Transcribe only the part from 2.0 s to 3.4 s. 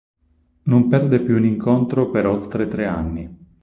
per oltre tre anni.